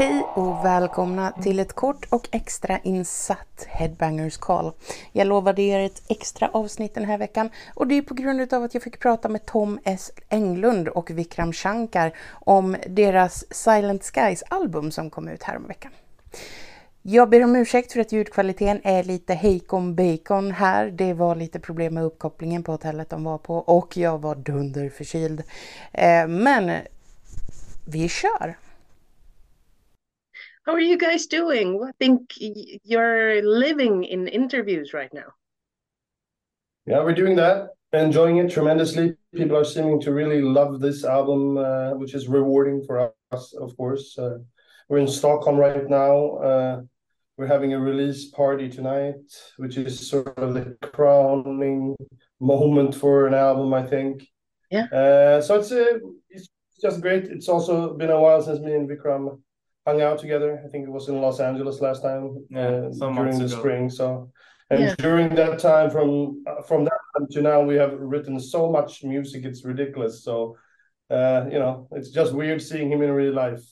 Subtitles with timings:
[0.00, 4.72] Hej och välkomna till ett kort och extra insatt Headbangers Call.
[5.12, 8.64] Jag lovade er ett extra avsnitt den här veckan och det är på grund av
[8.64, 10.10] att jag fick prata med Tom S.
[10.28, 15.92] Englund och Vikram Shankar om deras Silent Skies album som kom ut här om veckan.
[17.02, 20.90] Jag ber om ursäkt för att ljudkvaliteten är lite hejkon bacon här.
[20.90, 25.42] Det var lite problem med uppkopplingen på hotellet de var på och jag var dunderförkyld.
[25.92, 26.72] Eh, men
[27.84, 28.56] vi kör!
[30.70, 31.82] How are you guys doing?
[31.84, 35.32] I think you're living in interviews right now.
[36.86, 39.16] Yeah, we're doing that, enjoying it tremendously.
[39.34, 43.76] People are seeming to really love this album, uh, which is rewarding for us, of
[43.76, 44.16] course.
[44.16, 44.38] Uh,
[44.88, 46.36] we're in Stockholm right now.
[46.36, 46.82] Uh,
[47.36, 51.96] we're having a release party tonight, which is sort of the crowning
[52.38, 54.24] moment for an album, I think.
[54.70, 54.84] Yeah.
[54.84, 56.48] Uh, so it's uh, it's
[56.80, 57.24] just great.
[57.24, 59.40] It's also been a while since me and Vikram
[59.86, 60.62] hung out together.
[60.64, 63.58] I think it was in Los Angeles last time yeah, uh, during the ago.
[63.58, 63.90] spring.
[63.90, 64.30] So,
[64.70, 64.94] and Yeah.
[64.98, 69.02] during that time, from uh, from that time to now, we have written so much
[69.04, 69.44] music.
[69.44, 70.22] It's ridiculous.
[70.24, 70.56] So,
[71.10, 73.62] uh, you know, it's just weird seeing him in real life.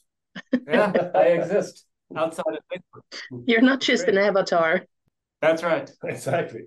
[0.68, 1.86] Yeah, I exist
[2.16, 3.44] outside of Facebook.
[3.46, 4.84] You're not just an avatar.
[5.40, 5.90] That's right.
[6.04, 6.62] Exactly.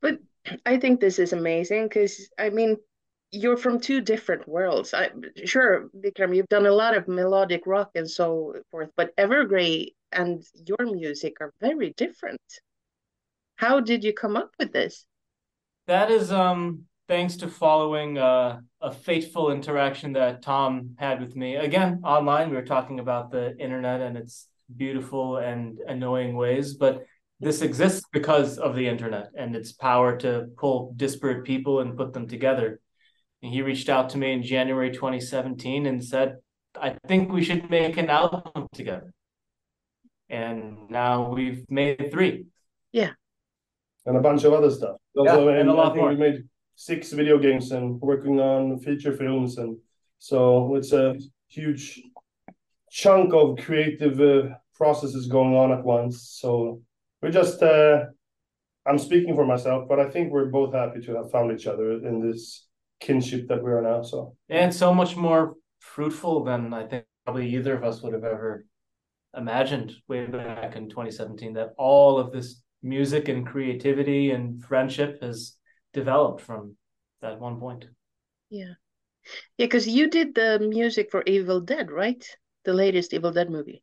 [0.00, 0.18] But
[0.64, 2.76] I think this is amazing because I mean,
[3.36, 4.94] you're from two different worlds.
[4.94, 5.10] I
[5.44, 10.44] sure, Vikram, you've done a lot of melodic rock and so forth, but Evergrey and
[10.64, 12.40] your music are very different.
[13.56, 15.04] How did you come up with this?
[15.86, 21.54] That is um thanks to following uh, a fateful interaction that Tom had with me.
[21.54, 27.04] Again, online, we were talking about the internet and its beautiful and annoying ways, but
[27.38, 32.12] this exists because of the internet and its power to pull disparate people and put
[32.12, 32.80] them together.
[33.42, 36.36] And he reached out to me in January 2017 and said,
[36.80, 39.12] I think we should make an album together.
[40.28, 42.46] And now we've made three.
[42.92, 43.10] Yeah.
[44.06, 44.96] and a bunch of other stuff.
[45.14, 46.08] Yeah, Also, and a I lot think more.
[46.10, 46.44] we made
[46.74, 49.78] six video games and working on feature films, and
[50.18, 51.16] so it's a
[51.48, 52.02] huge
[52.90, 56.22] chunk of creative uh, processes going on at once.
[56.40, 56.80] So
[57.22, 58.04] we're just, uh,
[58.86, 61.92] I'm speaking for myself, but I think we're both happy to have found each other
[61.92, 62.65] in this
[63.00, 64.02] kinship that we are now.
[64.02, 68.24] So and so much more fruitful than I think probably either of us would have
[68.24, 68.66] ever
[69.36, 75.56] imagined way back in 2017 that all of this music and creativity and friendship has
[75.92, 76.76] developed from
[77.20, 77.86] that one point.
[78.50, 78.74] Yeah.
[79.58, 82.24] Yeah, because you did the music for Evil Dead, right?
[82.64, 83.82] The latest Evil Dead movie.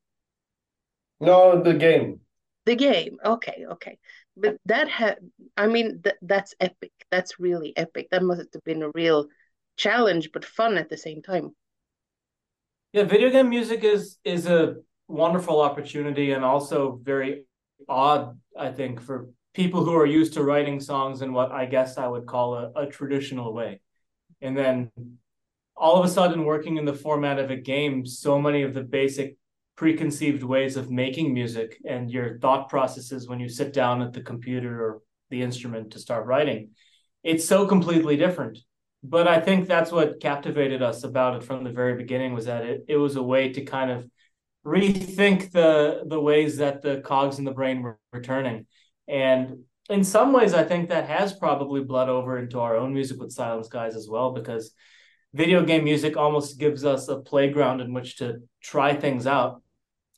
[1.19, 2.19] no, the game.
[2.65, 3.17] The game.
[3.23, 3.97] Okay, okay.
[4.35, 5.17] But that had,
[5.57, 6.91] I mean, th that's epic.
[7.11, 8.07] That's really epic.
[8.09, 9.27] That must have been a real
[9.77, 11.55] challenge, but fun at the same time.
[12.93, 14.75] Yeah, video game music is is a
[15.07, 17.45] wonderful opportunity and also very
[17.87, 21.97] odd, I think, for people who are used to writing songs in what I guess
[21.97, 23.81] I would call a, a traditional way.
[24.41, 24.91] And then
[25.75, 28.81] all of a sudden working in the format of a game, so many of the
[28.81, 29.37] basic
[29.75, 34.21] preconceived ways of making music and your thought processes when you sit down at the
[34.21, 36.69] computer or the instrument to start writing,
[37.23, 38.59] it's so completely different
[39.03, 42.63] but I think that's what captivated us about it from the very beginning was that
[42.63, 44.09] it, it was a way to kind of
[44.65, 48.65] rethink the the ways that the cogs in the brain were returning.
[49.09, 53.19] And in some ways, I think that has probably bled over into our own music
[53.19, 54.71] with Silent Skies as well, because
[55.33, 59.61] video game music almost gives us a playground in which to try things out.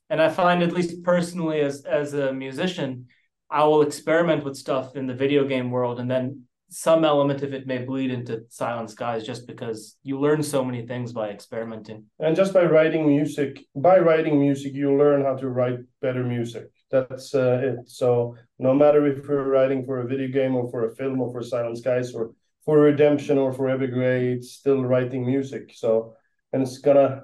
[0.09, 3.07] And I find, at least personally, as as a musician,
[3.49, 7.53] I will experiment with stuff in the video game world, and then some element of
[7.53, 12.05] it may bleed into Silent Skies just because you learn so many things by experimenting.
[12.19, 16.67] And just by writing music, by writing music, you learn how to write better music.
[16.91, 17.89] That's uh, it.
[17.89, 21.31] So no matter if we're writing for a video game or for a film or
[21.31, 22.31] for Silent Skies or
[22.63, 25.71] for Redemption or for Evergrey, it's still writing music.
[25.75, 26.15] So
[26.51, 27.23] and it's gonna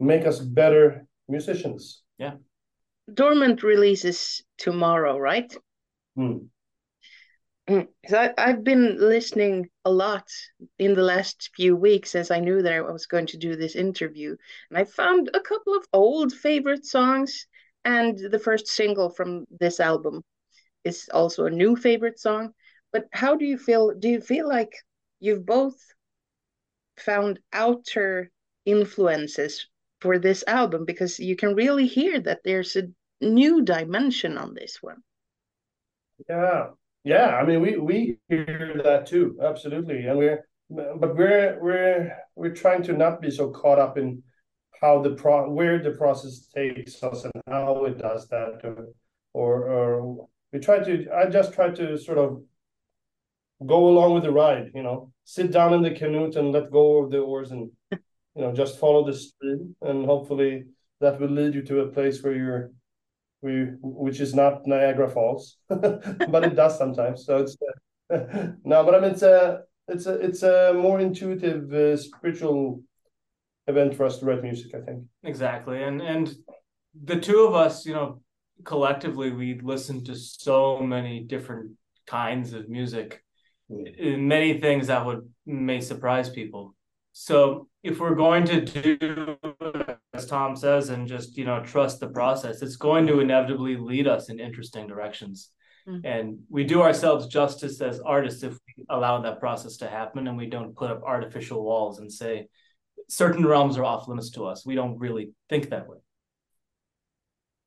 [0.00, 2.02] make us better musicians.
[2.18, 2.34] Yeah.
[3.12, 5.54] Dormant releases tomorrow, right?
[6.16, 6.38] Hmm.
[7.68, 7.86] Mm.
[8.08, 10.28] So I, I've been listening a lot
[10.78, 13.76] in the last few weeks as I knew that I was going to do this
[13.76, 14.36] interview.
[14.70, 17.46] And I found a couple of old favorite songs,
[17.84, 20.22] and the first single from this album
[20.84, 22.52] is also a new favorite song.
[22.92, 23.92] But how do you feel?
[23.96, 24.72] Do you feel like
[25.20, 25.76] you've both
[26.98, 28.30] found outer
[28.66, 29.68] influences
[30.00, 30.84] for this album?
[30.84, 32.88] Because you can really hear that there's a
[33.20, 35.02] new dimension on this one.
[36.28, 36.68] Yeah,
[37.04, 37.36] yeah.
[37.36, 40.06] I mean, we we hear that too, absolutely.
[40.06, 44.22] And we're but we're we're we're trying to not be so caught up in
[44.80, 48.82] how the pro where the process takes us and how it does that uh,
[49.34, 52.40] or or we try to i just try to sort of
[53.66, 57.02] go along with the ride you know sit down in the canoe and let go
[57.02, 57.70] of the oars and
[58.36, 60.64] you know just follow the stream and hopefully
[61.00, 62.70] that will lead you to a place where you're
[63.42, 67.24] we which is not niagara falls but it does sometimes.
[67.24, 67.56] So it's
[68.10, 72.82] no but i mean it's a it's a it's a more intuitive uh, spiritual
[73.66, 75.04] event for us to write music i think.
[75.22, 76.34] Exactly and and
[77.04, 78.20] the two of us you know
[78.64, 81.72] collectively we listen to so many different
[82.06, 83.22] kinds of music.
[83.70, 84.18] Mm.
[84.18, 86.74] many things that would may surprise people
[87.12, 89.36] so if we're going to do
[90.14, 94.06] as tom says and just you know trust the process it's going to inevitably lead
[94.06, 95.50] us in interesting directions
[95.88, 96.04] mm-hmm.
[96.04, 100.36] and we do ourselves justice as artists if we allow that process to happen and
[100.36, 102.46] we don't put up artificial walls and say
[103.08, 105.98] certain realms are off limits to us we don't really think that way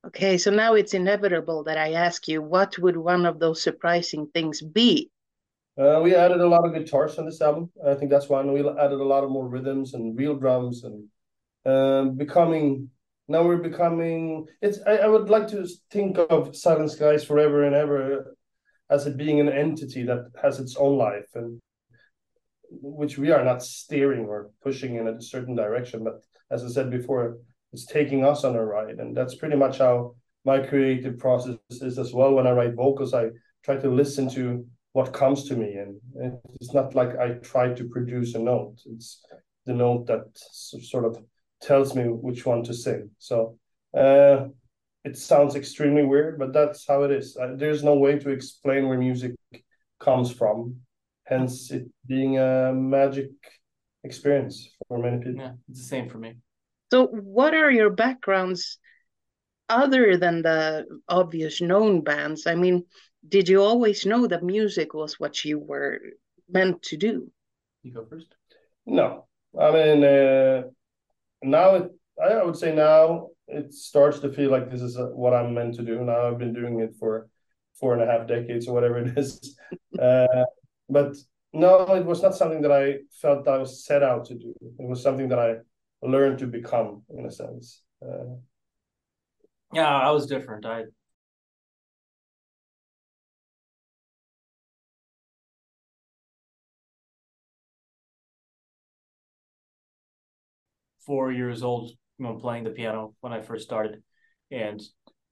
[0.05, 4.27] Okay, so now it's inevitable that I ask you, what would one of those surprising
[4.33, 5.09] things be?
[5.77, 7.71] Uh, we added a lot of guitars on this album.
[7.85, 8.53] I think that's one.
[8.53, 11.07] We added a lot of more rhythms and real drums and
[11.65, 12.89] uh, becoming.
[13.27, 14.45] Now we're becoming.
[14.61, 14.79] It's.
[14.85, 18.35] I, I would like to think of Silent Skies forever and ever
[18.89, 21.59] as it being an entity that has its own life and
[22.69, 26.03] which we are not steering or pushing in a certain direction.
[26.03, 26.21] But
[26.51, 27.37] as I said before,
[27.73, 30.15] it's taking us on a ride and that's pretty much how
[30.45, 33.25] my creative process is as well when i write vocals i
[33.63, 35.75] try to listen to what comes to me.
[35.75, 35.99] And
[36.55, 38.77] it's not like i try to produce a note.
[38.85, 39.23] It's
[39.65, 41.17] the note that sort of
[41.61, 43.09] tells me which one to sing.
[43.19, 43.57] So
[43.95, 44.47] uh,
[45.03, 47.37] it sounds extremely weird but that's how it is.
[47.37, 49.33] Uh, there's no way to explain where music
[49.99, 50.75] comes from
[51.25, 53.29] hence it being a magic
[54.03, 55.41] experience for many people.
[55.41, 56.35] Yeah it's the same for me.
[56.91, 58.77] So, what are your backgrounds
[59.67, 62.45] other than the obvious known bands?
[62.45, 62.85] I mean,
[63.27, 65.99] did you always know that music was what you were
[66.49, 67.31] meant to do?
[67.83, 68.27] You go first.
[68.85, 69.27] No,
[69.59, 70.63] I mean, uh,
[71.41, 71.91] now it,
[72.21, 75.75] I would say now it starts to feel like this is uh, what I'm meant
[75.75, 76.03] to do.
[76.03, 77.27] Now I've been doing it for
[77.79, 79.57] four and a half decades or whatever it is.
[80.01, 80.45] uh,
[80.89, 81.15] but
[81.53, 84.53] no, it was not something that I felt I was set out to do.
[84.61, 85.57] It was something that I
[86.03, 88.35] learned to become in a sense uh,
[89.73, 90.83] yeah i was different i
[101.05, 104.01] four years old you know playing the piano when i first started.
[104.51, 104.81] And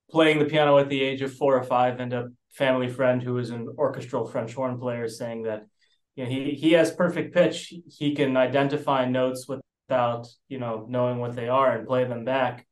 [0.10, 3.36] playing the piano at the age of four or five and a family friend who
[3.36, 5.68] was an orchestral french horn player saying that
[6.16, 7.74] you know, he he has perfect pitch.
[7.88, 12.68] He can identify notes without you know knowing what they are and play them back.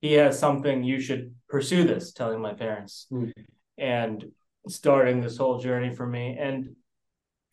[0.00, 3.06] He has something you should pursue this telling my parents.
[3.12, 3.32] Mm.
[3.78, 4.24] and
[4.68, 6.36] starting this whole journey for me.
[6.38, 6.76] And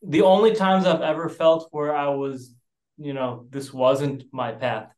[0.02, 2.56] the only times i've ever felt where i was
[3.00, 4.92] you know this wasn't my path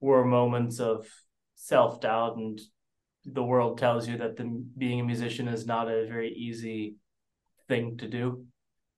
[0.00, 1.06] were moments of
[1.54, 2.60] self-doubt and
[3.24, 6.94] the world tells you that the, being a musician is not a very easy
[7.68, 8.44] thing to do.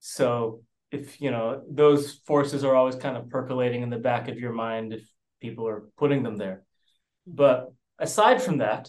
[0.01, 4.39] So if you know those forces are always kind of percolating in the back of
[4.39, 5.03] your mind if
[5.41, 6.63] people are putting them there.
[7.27, 8.89] But aside from that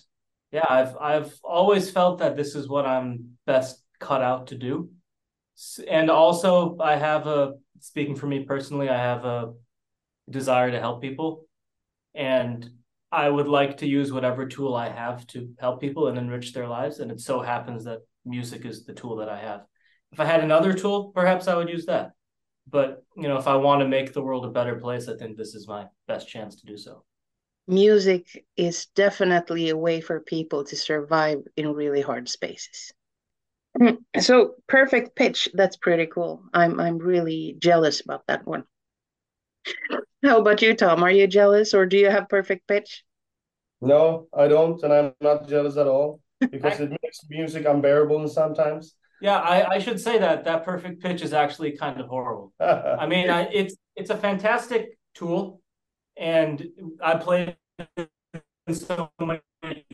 [0.51, 4.89] yeah i've i've always felt that this is what i'm best cut out to do.
[5.87, 9.53] And also i have a speaking for me personally i have a
[10.29, 11.45] desire to help people
[12.13, 12.69] and
[13.11, 16.67] i would like to use whatever tool i have to help people and enrich their
[16.67, 19.61] lives and it so happens that music is the tool that i have
[20.11, 22.11] if I had another tool, perhaps I would use that.
[22.69, 25.37] But you know, if I want to make the world a better place, I think
[25.37, 27.03] this is my best chance to do so.
[27.67, 32.91] Music is definitely a way for people to survive in really hard spaces.
[33.77, 34.19] Mm-hmm.
[34.21, 36.43] So perfect pitch, that's pretty cool.
[36.53, 38.63] I'm I'm really jealous about that one.
[40.23, 41.03] How about you, Tom?
[41.03, 43.03] Are you jealous or do you have perfect pitch?
[43.81, 48.95] No, I don't, and I'm not jealous at all because it makes music unbearable sometimes.
[49.21, 52.53] Yeah, I, I should say that that perfect pitch is actually kind of horrible.
[52.59, 55.61] I mean, I, it's it's a fantastic tool,
[56.17, 56.65] and
[57.01, 57.55] I play
[57.97, 59.85] in so many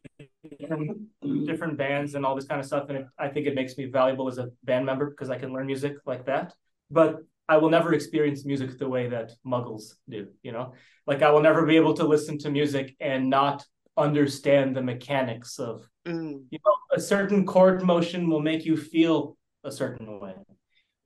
[1.66, 3.86] different, bands and all this kind of stuff, and it, I think it makes me
[3.86, 6.54] valuable as a band member because I can learn music like that.
[6.92, 7.18] But
[7.48, 10.28] I will never experience music the way that Muggles do.
[10.44, 10.74] You know,
[11.08, 13.66] like I will never be able to listen to music and not
[13.98, 16.44] understand the mechanics of mm.
[16.50, 20.34] you know a certain chord motion will make you feel a certain way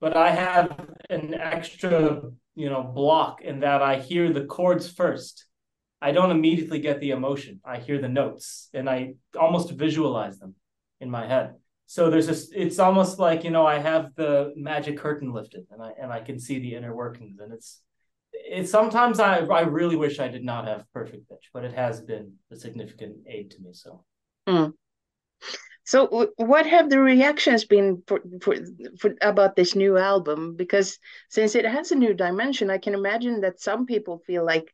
[0.00, 2.20] but i have an extra
[2.56, 5.46] you know block in that i hear the chords first
[6.00, 7.60] I don't immediately get the emotion.
[7.64, 10.54] I hear the notes and I almost visualize them
[11.00, 11.54] in my head.
[11.86, 15.82] So there's this it's almost like, you know, I have the magic curtain lifted and
[15.82, 17.82] I and I can see the inner workings and it's
[18.32, 22.00] it's sometimes I I really wish I did not have perfect pitch, but it has
[22.00, 23.70] been a significant aid to me.
[23.72, 24.04] So
[24.48, 24.72] mm.
[25.90, 28.54] So, what have the reactions been for, for,
[28.96, 30.54] for about this new album?
[30.54, 34.72] Because since it has a new dimension, I can imagine that some people feel like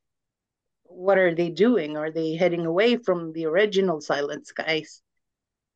[0.89, 1.97] what are they doing?
[1.97, 5.03] Are they heading away from the original Silent Skies?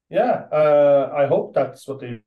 [0.08, 2.20] Yeah, uh, I hope that's what they're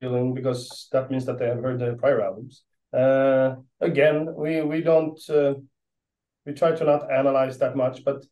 [0.00, 2.62] feeling because that means that they have heard the prior albums.
[2.92, 5.54] Uh, again, we we don't uh,
[6.44, 8.24] we try to not analyze that much, but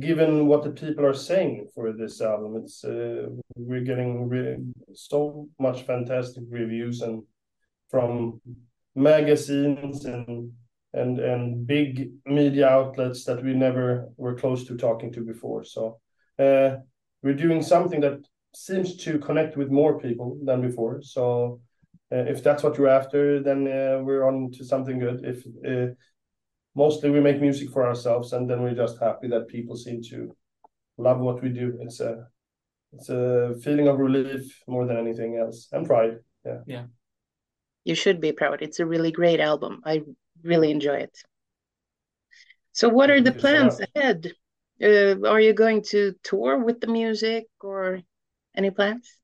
[0.00, 4.56] given what the people are saying for this album, it's uh, we're getting really
[4.94, 7.22] so much fantastic reviews and
[7.90, 8.40] from
[8.94, 10.52] magazines and
[10.96, 15.64] and and big media outlets that we never were close to talking to before.
[15.64, 16.00] So
[16.38, 16.76] uh,
[17.22, 18.18] we're doing something that
[18.54, 21.02] seems to connect with more people than before.
[21.02, 21.60] So
[22.12, 25.24] uh, if that's what you're after, then uh, we're on to something good.
[25.24, 25.94] If uh,
[26.74, 30.34] mostly we make music for ourselves, and then we're just happy that people seem to
[30.98, 31.78] love what we do.
[31.80, 32.26] It's a
[32.92, 36.18] it's a feeling of relief more than anything else, and pride.
[36.44, 36.60] Yeah.
[36.66, 36.84] Yeah.
[37.84, 38.62] You should be proud.
[38.62, 39.80] It's a really great album.
[39.84, 40.02] I
[40.42, 41.16] really enjoy it.
[42.72, 44.32] So, what are the plans ahead?
[44.82, 48.00] Uh, are you going to tour with the music or
[48.54, 49.18] any plans?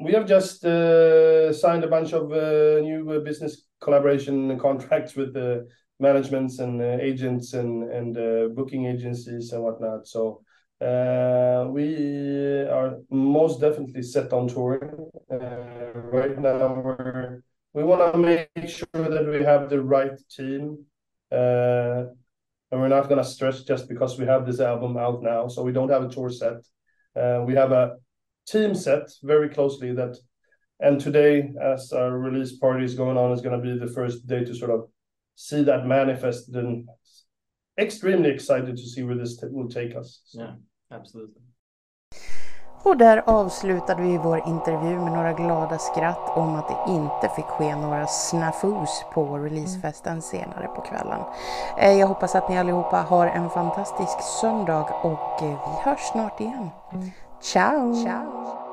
[0.00, 5.34] We have just uh, signed a bunch of uh, new uh, business collaboration contracts with
[5.34, 5.68] the
[6.00, 10.08] managements and uh, agents and and uh, booking agencies and whatnot.
[10.08, 10.42] So
[10.80, 15.10] we are most definitely set on touring.
[15.30, 17.42] right now, we're
[18.16, 20.84] make sure that we have the right team.
[21.30, 22.04] Uh,
[22.70, 25.48] and we're not going to stress just because we have this album out now.
[25.48, 26.58] So we don't have a tour set.
[27.14, 27.96] Uh, we have a
[28.46, 30.16] team set very closely that,
[30.80, 34.26] and today, as our release party is going on, is going to be the first
[34.26, 34.88] day to sort of
[35.36, 36.52] see that manifest.
[36.54, 36.88] And
[37.78, 40.20] extremely excited to see where this will take us.
[40.26, 40.40] So.
[40.40, 40.54] Yeah,
[40.90, 41.42] absolutely.
[42.84, 47.44] Och där avslutade vi vår intervju med några glada skratt om att det inte fick
[47.44, 51.20] ske några snafus på releasefesten senare på kvällen.
[51.78, 56.40] Eh, jag hoppas att ni allihopa har en fantastisk söndag och eh, vi hörs snart
[56.40, 56.70] igen.
[57.40, 57.94] Ciao!
[57.94, 58.63] Ciao.